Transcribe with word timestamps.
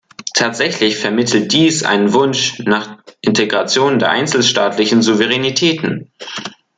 Tatsächlich 0.33 0.97
vermittelt 0.97 1.53
dies 1.53 1.83
einen 1.83 2.11
Wunsch 2.13 2.57
nach 2.65 2.97
Integration 3.21 3.99
der 3.99 4.09
einzelstaatlichen 4.09 5.03
Souveränitäten. 5.03 6.09